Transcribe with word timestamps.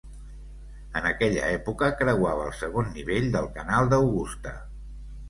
En 1.01 1.07
aquella 1.09 1.43
època 1.57 1.89
creuava 1.99 2.47
el 2.47 2.55
segon 2.63 2.89
nivell 2.95 3.29
del 3.37 3.51
canal 3.59 3.93
d'Augusta. 3.93 4.57